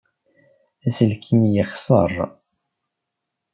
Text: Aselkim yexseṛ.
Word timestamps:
Aselkim 0.87 1.41
yexseṛ. 1.53 2.11